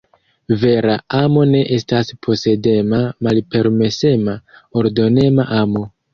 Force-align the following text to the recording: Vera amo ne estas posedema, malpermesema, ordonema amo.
Vera 0.61 0.93
amo 1.17 1.43
ne 1.49 1.61
estas 1.75 2.09
posedema, 2.29 3.03
malpermesema, 3.29 4.35
ordonema 4.83 5.49
amo. 5.63 5.87